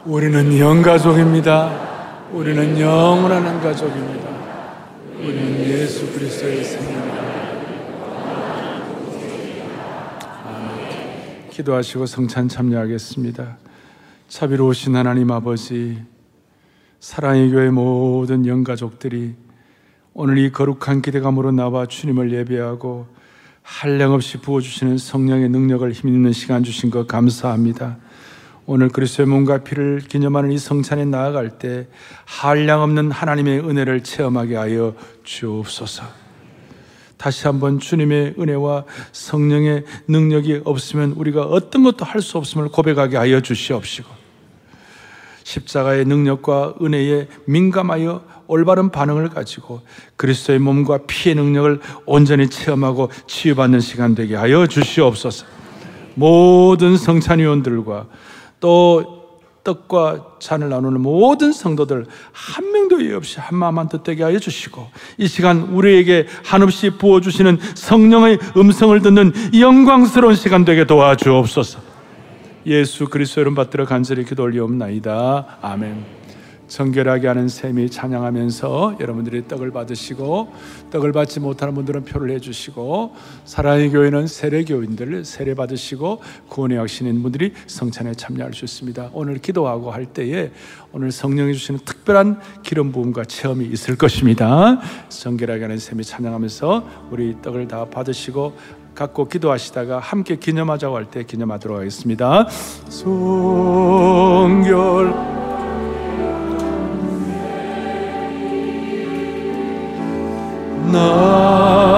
[0.08, 2.30] 우리는 영가족입니다.
[2.32, 4.30] 우리는 영원한 가족입니다.
[5.18, 7.18] 우리는 예수 그리스도의 생명입니다.
[10.46, 11.50] 아멘.
[11.50, 13.58] 기도하시고 성찬 참여하겠습니다.
[14.30, 16.02] 자비로우신 하나님 아버지,
[17.02, 19.36] 사랑의 교회 모든 영가족들이
[20.14, 23.08] 오늘 이 거룩한 기대감으로 나와 주님을 예배하고
[23.62, 27.98] 한량없이 부어주시는 성령의 능력을 힘입는 시간 주신 것 감사합니다.
[28.70, 31.88] 오늘 그리스도의 몸과 피를 기념하는 이 성찬에 나아갈 때
[32.26, 36.04] 한량 없는 하나님의 은혜를 체험하게 하여 주옵소서.
[37.16, 43.40] 다시 한번 주님의 은혜와 성령의 능력이 없으면 우리가 어떤 것도 할 수 없음을 고백하게 하여
[43.40, 44.10] 주시옵시고
[45.44, 49.80] 십자가의 능력과 은혜에 민감하여 올바른 반응을 가지고
[50.18, 55.46] 그리스도의 몸과 피의 능력을 온전히 체험하고 치유받는 시간 되게 하여 주시옵소서.
[56.16, 58.08] 모든 성찬위원들과
[58.60, 59.18] 또
[59.64, 64.88] 떡과 잔을 나누는 모든 성도들 한 명도 예 없이 한 마음 한 뜻되게 하여 주시고
[65.18, 71.80] 이 시간 우리에게 한없이 부어 주시는 성령의 음성을 듣는 영광스러운 시간 되게 도와주옵소서.
[72.66, 75.60] 예수 그리스도 이름 받들어 간절히 기도 올리옵나이다.
[75.62, 76.17] 아멘
[76.68, 80.52] 정결하게 하는 셈이 찬양하면서 여러분들이 떡을 받으시고
[80.92, 87.54] 떡을 받지 못하는 분들은 표를 해주시고 사랑의 교회는 세례 교인들 세례 받으시고 구원의 확신인 분들이
[87.68, 89.12] 성찬에 참여할 수 있습니다.
[89.14, 90.52] 오늘 기도하고 할 때에
[90.92, 94.80] 오늘 성령이 주시는 특별한 기름 부음과 체험이 있을 것입니다.
[95.10, 98.58] 정결하게 하는 셈이 찬양하면서 우리 떡을 다 받으시고
[98.96, 102.48] 갖고 기도하시다가 함께 기념하자고 할 때 기념하도록 하겠습니다.
[102.90, 105.14] 성결
[110.92, 111.97] 나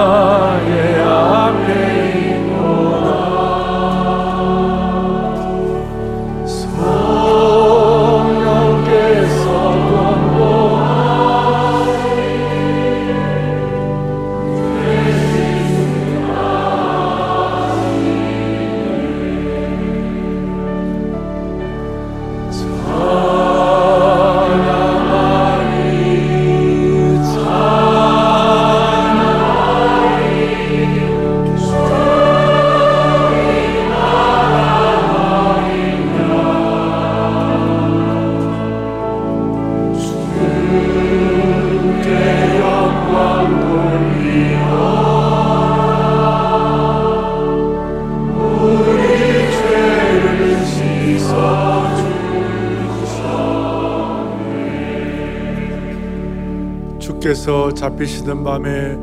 [57.50, 58.96] 주께서 잡히시던 밤에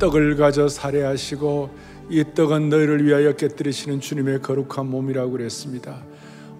[0.00, 1.70] 떡을 가져 살해하시고
[2.10, 6.02] 이 떡은 너희를 위하여 깨뜨리시는 주님의 거룩한 몸이라고 그랬습니다.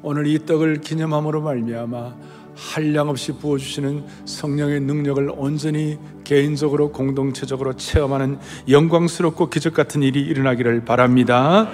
[0.03, 2.15] 오늘 이 떡을 기념함으로 말미암아
[2.55, 8.39] 한량 없이 부어 주시는 성령의 능력을 온전히 개인적으로 공동체적으로 체험하는
[8.69, 11.69] 영광스럽고 기적 같은 일이 일어나기를 바랍니다.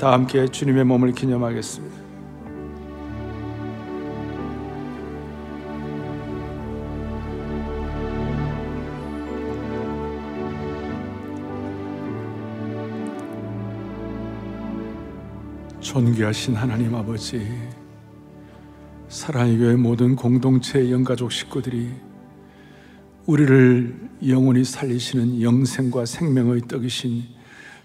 [0.00, 2.01] 다 함께 주님의 몸을 기념하겠습니다.
[15.92, 17.46] 존귀하신 하나님 아버지,
[19.10, 21.90] 사랑의 교회 모든 공동체 영가족 식구들이
[23.26, 27.24] 우리를 영원히 살리시는 영생과 생명의 떡이신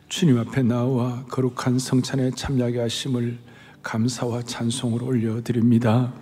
[0.08, 3.39] 주님 앞에 나와 거룩한 성찬에 참여하게 하심을
[3.84, 6.14] 감사와 찬송으로 올려드립니다.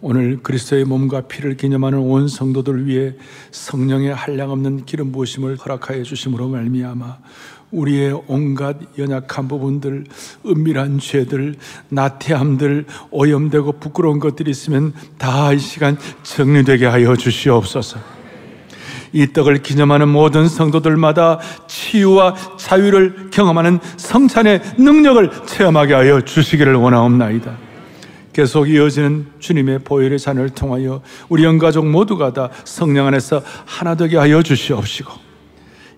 [0.00, 3.14] 오늘 그리스도의 몸과 피를 기념하는 온 성도들 위해
[3.50, 7.18] 성령의 한량 없는 기름 부으심을 허락하여 주심으로 말미암아
[7.70, 10.04] 우리의 온갖 연약한 부분들,
[10.46, 11.56] 은밀한 죄들,
[11.90, 17.98] 나태함들, 오염되고 부끄러운 것들이 있으면 다 이 시간 정리되게 하여 주시옵소서.
[19.12, 27.67] 이 떡을 기념하는 모든 성도들마다 치유와 자유를 경험하는 성찬의 능력을 체험하게 하여 주시기를 원하옵나이다.
[28.32, 34.42] 계속 이어지는 주님의 보혈의 잔을 통하여 우리 영가족 모두가 다 성령 안에서 하나 되게 하여
[34.42, 35.12] 주시옵시고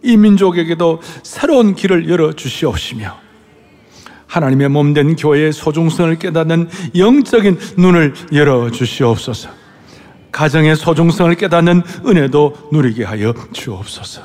[0.03, 3.31] 이 민족에게도 새로운 길을 열어 주시옵시며
[4.27, 9.51] 하나님의 몸 된 교회의 소중성을 깨닫는 영적인 눈을 열어 주시옵소서.
[10.31, 14.23] 가정의 소중성을 깨닫는 은혜도 누리게 하여 주옵소서.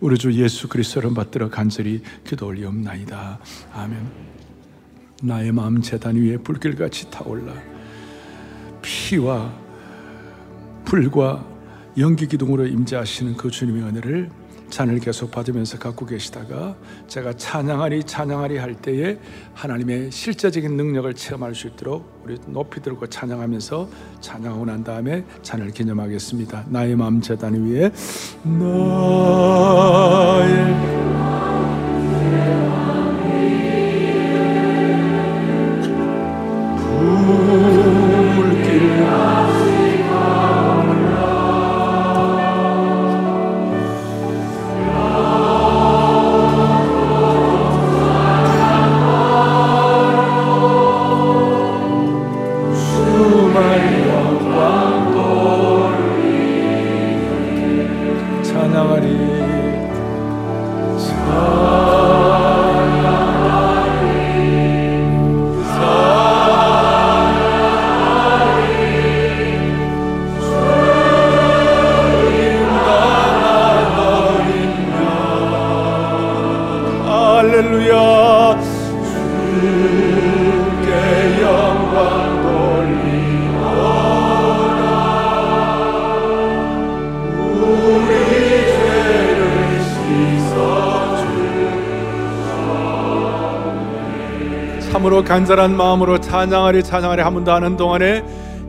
[0.00, 3.38] 우리 주 예수 그리스도를 받들어 간절히 기도 올리옵나이다.
[3.74, 4.39] 아멘.
[5.20, 7.52] 나의 마음 재단 위에 불길같이 타올라
[8.82, 9.52] 피와
[10.84, 11.44] 불과
[11.98, 14.30] 연기 기둥으로 임재하시는 그 주님의 은혜를
[14.70, 16.76] 잔을 계속 받으면서 갖고 계시다가
[17.08, 19.18] 제가 찬양하리 찬양하리 할 때에
[19.52, 23.90] 하나님의 실제적인 능력을 체험할 수 있도록 우리 높이 들고 찬양하면서
[24.20, 26.66] 찬양하고 난 다음에 잔을 기념하겠습니다.
[26.68, 27.90] 나의 마음 재단 위에
[29.34, 30.99] 나의
[95.40, 98.22] 간절한 마음으로 찬양하리 찬양하리 한 번 더 하는 동안에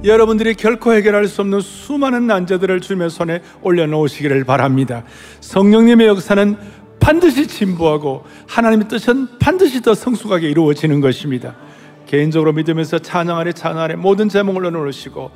[0.06, 5.04] 여러분들이 결코 해결할 수 없는 수많은 난제들을 주님의 손에 올려놓으시기를 바랍니다.
[5.42, 6.56] 성령님의 역사는
[7.02, 11.56] 반드시 진보하고 하나님의 뜻은 반드시 더 성숙하게 이루어지는 것입니다.
[12.08, 15.30] 개인적으로 믿으면서 찬양하리 찬양하리 모든 제목을 올려놓으시고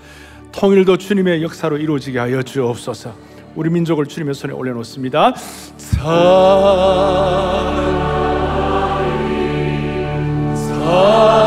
[0.53, 3.13] 통일도 주님의 역사로 이루어지게 하여 주옵소서.
[3.55, 5.33] 우리 민족을 주님의 손에 올려놓습니다.
[5.77, 6.05] 찬
[10.85, 11.44] 떡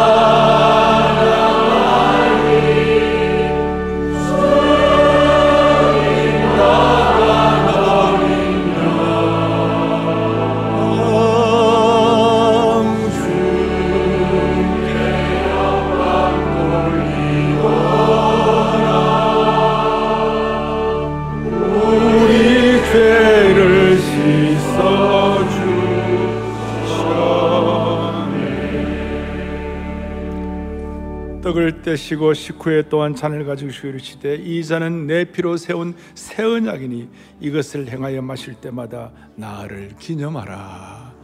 [31.78, 37.08] 을 떼시고 식후에 또한 잔을 가지고 이르시되 이 잔은 내 피로 세운 새 언약이니
[37.40, 41.14] 이것을 행하여 마실 때마다 나를 기념하라.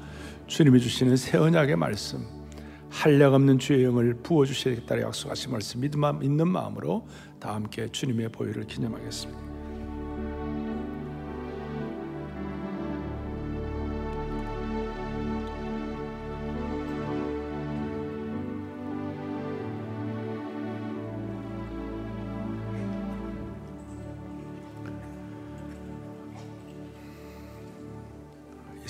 [0.46, 2.24] 주님이 주시는 새 언약의 말씀,
[2.88, 7.06] 한량 없는 주의 영을 부어 주시겠다 약속하신 말씀 믿는 마음으로
[7.40, 9.53] 다 함께 주님의 보혈을 기념하겠습니다.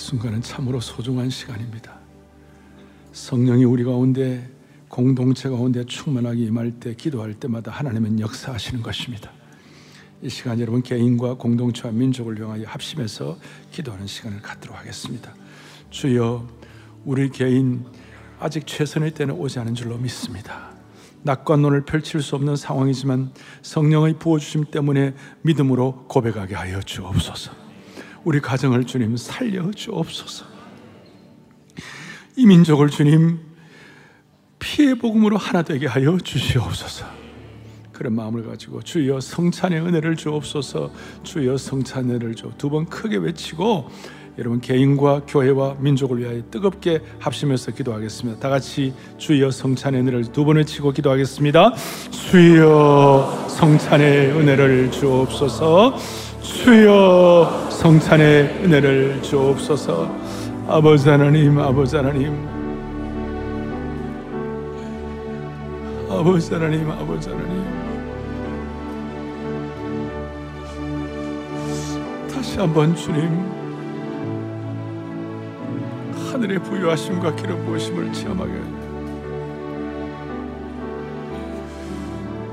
[0.05, 1.95] 순간은 참으로 소중한 시간입니다.
[3.13, 4.47] 성령이 우리 가운데
[4.87, 9.31] 공동체 가운데 충만하게 임할 때 기도할 때마다 하나님은 역사하시는 것입니다.
[10.21, 13.39] 이 시간 여러분 개인과 공동체와 민족을 위하여 합심해서
[13.73, 15.35] 기도하는 시간을 갖도록 하겠습니다.
[15.89, 16.47] 주여
[17.07, 17.87] 우리 개인
[18.39, 20.69] 아직 최선의 때는 오지 않은 줄로 믿습니다.
[21.23, 23.33] 낙과 논을 펼칠 수 없는 상황이지만
[23.63, 27.64] 성령의 부어주심 때문에 믿음으로 고백하게 하여 주옵소서.
[28.25, 30.47] 우리 가정을 주님 살려 주옵소서.
[32.37, 33.39] 이 민족을 주님
[34.59, 37.07] 피해 복음으로 하나 되게 하여 주시옵소서.
[37.93, 40.91] 그런 마음을 가지고 주여 성찬의 은혜를 주옵소서.
[41.23, 42.51] 주여 성찬의 은혜를 주.
[42.59, 43.89] 두 번 크게 외치고
[44.37, 48.41] 여러분 개인과 교회와 민족을 위하여 뜨겁게 합심해서 기도하겠습니다.
[48.41, 51.75] 다 같이 주여 성찬의 은혜를 두번 외치고 기도하겠습니다.
[52.11, 56.24] 주여 성찬의 은혜를 주옵소서.
[56.45, 60.15] 주여 성찬의 은혜를 주옵소서.
[60.69, 62.47] 아버지 하나님, 아버지 하나님.
[66.11, 67.65] 아버지 하나님, 아버지 하나님.
[72.31, 73.53] 다시 한번 주님
[76.31, 78.53] 하늘의 부유하심과 기름 부으심을 체험하게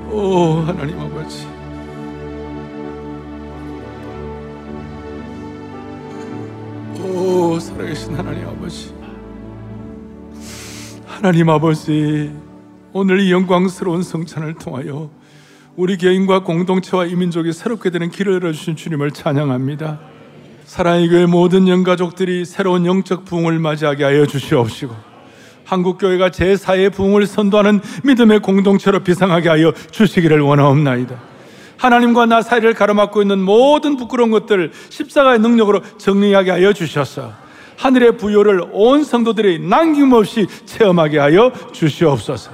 [0.09, 1.60] 오 하나님 아버지
[7.81, 8.93] 살아계신 하나님 아버지
[11.07, 12.31] 하나님 아버지
[12.93, 15.09] 오늘 이 영광스러운 성찬을 통하여
[15.75, 19.99] 우리 개인과 공동체와 이민족이 새롭게 되는 길을 열어주신 주님을 찬양합니다
[20.65, 24.93] 사랑의 교회 모든 영가족들이 새로운 영적 부흥을 맞이하게 하여 주시옵시고
[25.65, 31.15] 한국교회가 제4의 부흥을 선도하는 믿음의 공동체로 비상하게 하여 주시기를 원하옵나이다.
[31.77, 37.31] 하나님과 나 사이를 가로막고 있는 모든 부끄러운 것들 십자가의 능력으로 정리하게 하여 주셔서
[37.81, 42.51] 하늘의 부여를 온 성도들이 남김없이 체험하게 하여 주시옵소서.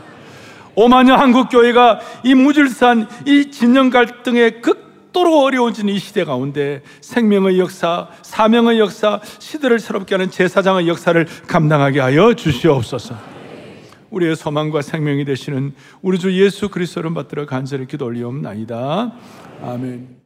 [0.76, 8.08] 오만여 한국교회가 이 무질서한 이 진영 갈등의 극 극도로 어려워진 이 시대 가운데 생명의 역사,
[8.22, 13.16] 사명의 역사, 시대를 새롭게 하는 제사장의 역사를 감당하게 하여 주시옵소서.
[14.12, 19.12] 우리의 소망과 생명이 되시는 우리 주 예수 그리스도를 받들어 간절히 기도 올리옵나이다.
[19.64, 20.17] 아멘.